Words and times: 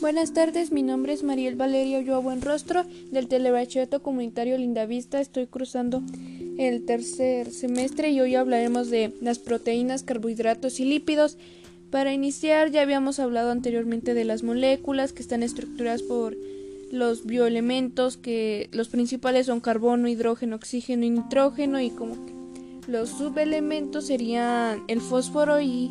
Buenas 0.00 0.32
tardes, 0.32 0.72
mi 0.72 0.82
nombre 0.82 1.12
es 1.12 1.22
Mariel 1.22 1.56
Valeria 1.56 2.00
Yo 2.00 2.22
Buenrostro 2.22 2.84
del 3.10 3.28
Telebachillerato 3.28 4.02
Comunitario 4.02 4.56
Lindavista. 4.56 5.20
Estoy 5.20 5.46
cruzando 5.46 6.02
el 6.56 6.86
tercer 6.86 7.50
semestre 7.50 8.08
y 8.08 8.18
hoy 8.22 8.34
hablaremos 8.34 8.88
de 8.88 9.12
las 9.20 9.38
proteínas, 9.38 10.02
carbohidratos 10.02 10.80
y 10.80 10.86
lípidos. 10.86 11.36
Para 11.90 12.14
iniciar, 12.14 12.70
ya 12.70 12.80
habíamos 12.80 13.18
hablado 13.18 13.50
anteriormente 13.50 14.14
de 14.14 14.24
las 14.24 14.42
moléculas 14.42 15.12
que 15.12 15.20
están 15.20 15.42
estructuradas 15.42 16.02
por 16.02 16.34
los 16.90 17.26
bioelementos, 17.26 18.16
que 18.16 18.70
los 18.72 18.88
principales 18.88 19.46
son 19.46 19.60
carbono, 19.60 20.08
hidrógeno, 20.08 20.56
oxígeno 20.56 21.04
y 21.04 21.10
nitrógeno 21.10 21.78
y 21.78 21.90
como 21.90 22.16
los 22.86 23.10
subelementos 23.10 24.06
serían 24.06 24.82
el 24.88 25.02
fósforo 25.02 25.60
y 25.60 25.90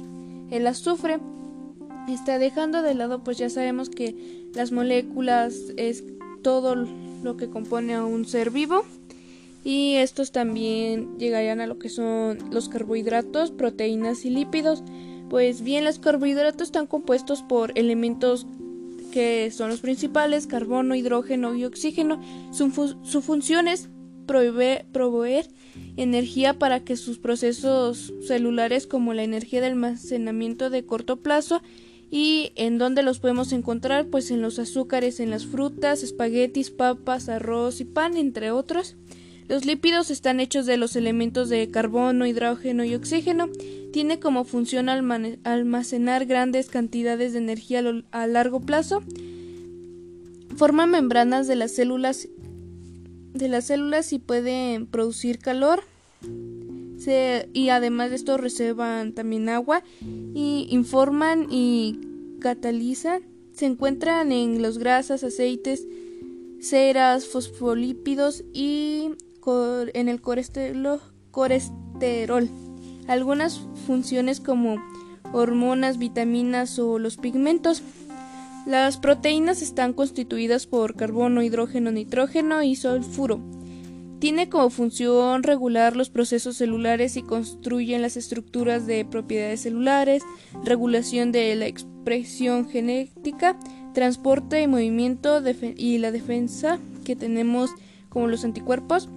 el 0.49 0.65
azufre. 0.65 1.19
Está 2.07 2.39
dejando 2.39 2.81
de 2.81 2.95
lado, 2.95 3.23
pues 3.23 3.37
ya 3.37 3.49
sabemos 3.49 3.89
que 3.89 4.47
las 4.53 4.71
moléculas 4.71 5.55
es 5.77 6.03
todo 6.41 6.75
lo 6.75 7.37
que 7.37 7.49
compone 7.49 7.93
a 7.93 8.03
un 8.03 8.25
ser 8.25 8.49
vivo 8.49 8.85
y 9.63 9.95
estos 9.95 10.31
también 10.31 11.17
llegarían 11.17 11.59
a 11.61 11.67
lo 11.67 11.77
que 11.77 11.89
son 11.89 12.39
los 12.51 12.69
carbohidratos, 12.69 13.51
proteínas 13.51 14.25
y 14.25 14.29
lípidos. 14.29 14.83
Pues 15.29 15.61
bien, 15.61 15.83
los 15.83 15.99
carbohidratos 15.99 16.69
están 16.69 16.87
compuestos 16.87 17.43
por 17.43 17.77
elementos 17.77 18.47
que 19.11 19.51
son 19.51 19.69
los 19.69 19.81
principales, 19.81 20.47
carbono, 20.47 20.95
hidrógeno 20.95 21.55
y 21.55 21.65
oxígeno. 21.65 22.21
Su, 22.51 22.95
su 23.03 23.21
función 23.21 23.67
es 23.67 23.89
proveer, 24.25 24.85
proveer 24.91 25.47
energía 25.97 26.57
para 26.57 26.83
que 26.83 26.95
sus 26.95 27.19
procesos 27.19 28.13
celulares 28.25 28.87
como 28.87 29.13
la 29.13 29.23
energía 29.23 29.61
de 29.61 29.67
almacenamiento 29.67 30.69
de 30.69 30.85
corto 30.85 31.17
plazo 31.17 31.61
y 32.11 32.51
en 32.55 32.77
dónde 32.77 33.03
los 33.03 33.19
podemos 33.19 33.51
encontrar 33.51 34.07
pues 34.07 34.31
en 34.31 34.41
los 34.41 34.59
azúcares, 34.59 35.19
en 35.19 35.29
las 35.29 35.45
frutas, 35.45 36.03
espaguetis, 36.03 36.71
papas, 36.71 37.29
arroz 37.29 37.81
y 37.81 37.85
pan, 37.85 38.17
entre 38.17 38.51
otros. 38.51 38.95
Los 39.47 39.65
lípidos 39.65 40.11
están 40.11 40.39
hechos 40.39 40.65
de 40.65 40.77
los 40.77 40.95
elementos 40.95 41.49
de 41.49 41.69
carbono, 41.71 42.27
hidrógeno 42.27 42.83
y 42.83 42.93
oxígeno. 42.93 43.49
Tiene 43.91 44.19
como 44.19 44.43
función 44.43 44.89
almacenar 44.89 46.25
grandes 46.27 46.69
cantidades 46.69 47.33
de 47.33 47.39
energía 47.39 47.83
a 48.11 48.27
largo 48.27 48.59
plazo. 48.59 49.01
Forma 50.55 50.85
membranas 50.85 51.47
de 51.47 51.55
las 51.55 51.73
células 51.73 52.27
de 53.33 53.47
las 53.47 53.65
células 53.65 54.13
y 54.13 54.19
pueden 54.19 54.85
producir 54.85 55.39
calor. 55.39 55.83
Y 57.53 57.69
además 57.69 58.09
de 58.09 58.17
esto 58.17 58.37
reservan 58.37 59.13
también 59.13 59.49
agua 59.49 59.83
y 60.01 60.67
informan 60.69 61.47
y 61.49 61.99
catalizan. 62.39 63.23
Se 63.53 63.65
encuentran 63.65 64.31
en 64.31 64.61
los 64.61 64.77
grasas, 64.77 65.23
aceites, 65.23 65.87
ceras, 66.59 67.25
fosfolípidos 67.25 68.43
y 68.53 69.11
en 69.93 70.09
el 70.09 70.21
colesterol. 70.21 70.99
Algunas 73.07 73.61
funciones 73.87 74.39
como 74.39 74.75
hormonas, 75.33 75.97
vitaminas 75.97 76.77
o 76.79 76.99
los 76.99 77.17
pigmentos. 77.17 77.81
Las 78.65 78.97
proteínas 78.97 79.61
están 79.61 79.93
constituidas 79.93 80.67
por 80.67 80.95
carbono, 80.95 81.41
hidrógeno, 81.41 81.91
nitrógeno 81.91 82.61
y 82.61 82.75
sulfuro. 82.75 83.39
Tiene 84.19 84.49
como 84.49 84.69
función 84.69 85.43
regular 85.43 85.95
los 85.95 86.09
procesos 86.09 86.57
celulares 86.57 87.15
y 87.15 87.21
construyen 87.21 88.01
las 88.01 88.17
estructuras 88.17 88.85
de 88.85 89.05
propiedades 89.05 89.61
celulares, 89.61 90.23
regulación 90.65 91.31
de 91.31 91.55
la 91.55 91.67
expresión 91.67 92.67
genética, 92.67 93.57
transporte 93.93 94.61
y 94.61 94.67
movimiento 94.67 95.41
y 95.77 95.99
la 95.99 96.11
defensa 96.11 96.79
que 97.05 97.15
tenemos 97.15 97.69
como 98.09 98.27
los 98.27 98.43
anticuerpos, 98.43 99.07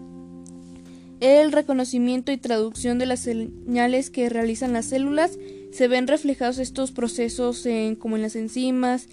el 1.19 1.51
reconocimiento 1.51 2.31
y 2.31 2.37
traducción 2.37 2.99
de 2.99 3.07
las 3.07 3.21
señales 3.21 4.11
que 4.11 4.29
realizan 4.29 4.73
las 4.73 4.87
células, 4.87 5.39
se 5.73 5.89
ven 5.89 6.07
reflejados 6.07 6.59
estos 6.59 6.93
procesos 6.93 7.65
en, 7.67 7.97
como 7.97 8.17
en 8.17 8.23
las 8.23 8.37
enzimas, 8.37 9.09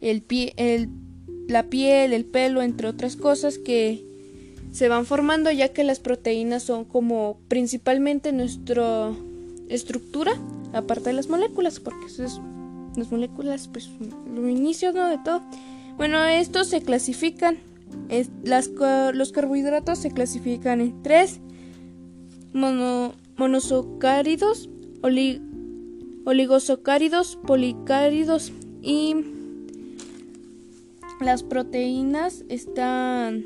el 0.00 0.22
pie, 0.22 0.52
el, 0.56 0.88
la 1.48 1.64
piel, 1.64 2.12
el 2.12 2.26
pelo, 2.26 2.62
entre 2.62 2.88
otras 2.88 3.16
cosas 3.16 3.58
que 3.58 4.04
se 4.72 4.88
van 4.88 5.06
formando 5.06 5.50
ya 5.50 5.68
que 5.68 5.84
las 5.84 6.00
proteínas 6.00 6.62
son 6.62 6.84
como 6.84 7.38
principalmente 7.48 8.32
nuestra 8.32 9.12
estructura, 9.68 10.32
aparte 10.72 11.10
de 11.10 11.12
las 11.12 11.28
moléculas, 11.28 11.78
porque 11.78 12.06
eso 12.06 12.24
es, 12.24 12.40
las 12.96 13.12
moléculas, 13.12 13.68
pues 13.68 13.90
los 14.34 14.48
inicios 14.48 14.94
¿no? 14.94 15.08
de 15.08 15.18
todo. 15.18 15.42
Bueno, 15.98 16.24
estos 16.24 16.68
se 16.68 16.80
clasifican, 16.80 17.58
los 19.12 19.32
carbohidratos 19.32 19.98
se 19.98 20.10
clasifican 20.10 20.80
en 20.80 21.02
tres, 21.02 21.40
mono, 22.54 23.12
monosacáridos, 23.36 24.70
oligosacáridos, 26.24 27.38
policáridos 27.46 28.52
y 28.80 29.16
las 31.20 31.42
proteínas 31.42 32.44
están 32.48 33.44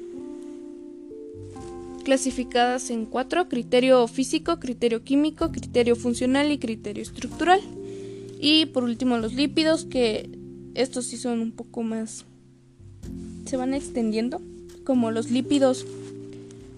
clasificadas 2.06 2.90
en 2.90 3.04
cuatro, 3.04 3.48
criterio 3.48 4.06
físico, 4.06 4.60
criterio 4.60 5.02
químico, 5.02 5.50
criterio 5.50 5.96
funcional 5.96 6.52
y 6.52 6.58
criterio 6.58 7.02
estructural. 7.02 7.60
Y 8.40 8.66
por 8.66 8.84
último 8.84 9.18
los 9.18 9.34
lípidos, 9.34 9.84
que 9.86 10.30
estos 10.74 11.06
sí 11.06 11.16
son 11.16 11.40
un 11.40 11.50
poco 11.50 11.82
más... 11.82 12.24
se 13.44 13.56
van 13.56 13.74
extendiendo, 13.74 14.40
como 14.84 15.10
los 15.10 15.32
lípidos 15.32 15.84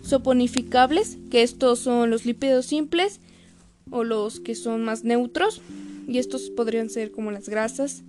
soponificables, 0.03 1.19
que 1.31 1.43
estos 1.43 1.81
son 1.81 2.09
los 2.09 2.25
lípidos 2.25 2.65
simples 2.65 3.21
o 3.91 4.05
los 4.05 4.41
que 4.41 4.55
son 4.55 4.83
más 4.83 5.05
neutros, 5.05 5.61
y 6.09 6.17
estos 6.17 6.49
podrían 6.49 6.89
ser 6.89 7.11
como 7.11 7.33
las 7.33 7.51
grasas, 7.51 8.03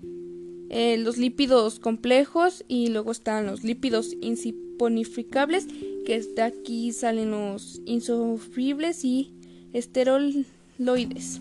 eh, 0.70 0.98
los 0.98 1.18
lípidos 1.18 1.80
complejos 1.80 2.64
y 2.70 2.88
luego 2.88 3.12
están 3.12 3.46
los 3.48 3.66
lípidos 3.66 4.16
insiponificables 4.22 5.68
que 6.10 6.20
de 6.20 6.42
aquí 6.42 6.92
salen 6.92 7.30
los 7.30 7.82
insufribles 7.86 9.06
y 9.06 9.32
esteroides. 9.74 11.40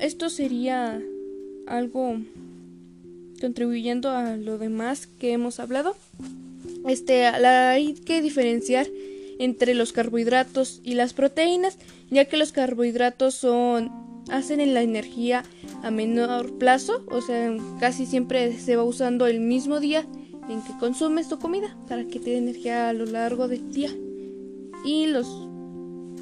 esto 0.00 0.30
sería 0.30 1.00
algo 1.68 2.16
contribuyendo 3.40 4.10
a 4.10 4.36
lo 4.36 4.58
demás 4.58 5.06
que 5.06 5.30
hemos 5.30 5.60
hablado. 5.60 5.94
Este, 6.88 7.24
hay 7.24 7.94
que 7.94 8.20
diferenciar 8.20 8.88
entre 9.38 9.74
los 9.74 9.92
carbohidratos 9.92 10.80
y 10.82 10.94
las 10.94 11.12
proteínas, 11.12 11.78
ya 12.10 12.24
que 12.24 12.38
los 12.38 12.50
carbohidratos 12.50 13.36
son 13.36 13.92
hacen 14.28 14.58
en 14.58 14.74
la 14.74 14.82
energía 14.82 15.44
a 15.84 15.92
menor 15.92 16.58
plazo, 16.58 17.04
o 17.06 17.20
sea, 17.20 17.56
casi 17.78 18.06
siempre 18.06 18.58
se 18.58 18.74
va 18.74 18.82
usando 18.82 19.28
el 19.28 19.38
mismo 19.38 19.78
día 19.78 20.04
en 20.48 20.62
que 20.62 20.76
consumes 20.78 21.28
tu 21.28 21.38
comida 21.38 21.76
para 21.88 22.06
que 22.06 22.18
te 22.18 22.30
dé 22.30 22.38
energía 22.38 22.88
a 22.88 22.92
lo 22.92 23.06
largo 23.06 23.48
del 23.48 23.72
día. 23.72 23.90
Y 24.84 25.06
los 25.06 25.48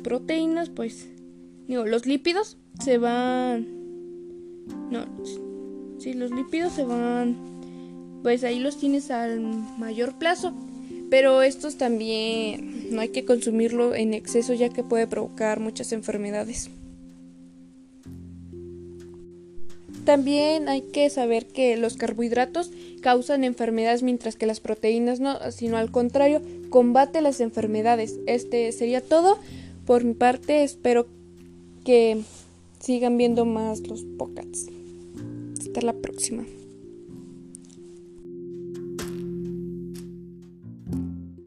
proteínas, 0.03 0.69
pues, 0.69 1.09
digo, 1.67 1.87
los 1.87 2.07
lípidos 2.07 2.57
se 2.83 2.99
van. 2.99 3.67
No, 4.91 5.07
si 5.99 6.15
los 6.15 6.31
lípidos 6.31 6.73
se 6.73 6.85
van, 6.85 7.37
pues 8.23 8.45
ahí 8.45 8.61
los 8.61 8.79
tienes 8.79 9.11
al 9.11 9.41
mayor 9.79 10.19
plazo. 10.19 10.53
Pero 11.11 11.43
estos 11.43 11.77
también 11.77 12.95
no 12.95 13.01
hay 13.01 13.09
que 13.09 13.25
consumirlo 13.25 13.95
en 13.95 14.15
exceso 14.15 14.55
ya 14.55 14.69
que 14.69 14.85
puede 14.85 15.07
provocar 15.07 15.59
muchas 15.59 15.93
enfermedades. 15.93 16.71
También 20.11 20.69
hay 20.69 20.81
que 20.81 21.09
saber 21.09 21.47
que 21.47 21.77
los 21.77 21.97
carbohidratos 21.97 22.73
causan 23.01 23.45
enfermedades 23.45 24.03
mientras 24.03 24.35
que 24.35 24.45
las 24.45 24.59
proteínas 24.59 25.21
no, 25.21 25.39
sino 25.53 25.77
al 25.77 25.93
contrario, 25.93 26.43
combate 26.69 27.21
las 27.21 27.41
enfermedades. 27.41 28.19
Este 28.27 28.73
sería 28.73 29.03
todo 29.03 29.39
por 29.87 30.03
mi 30.03 30.15
parte. 30.15 30.65
Espero 30.65 31.07
que 31.85 32.23
sigan 32.81 33.19
viendo 33.19 33.45
más 33.45 33.87
los 33.87 34.03
podcasts. 34.19 34.67
Hasta 35.61 35.81
la 35.81 35.93
próxima. 35.93 36.45